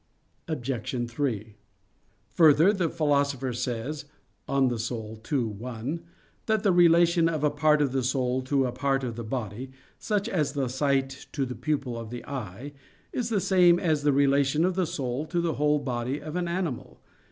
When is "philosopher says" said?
2.89-4.05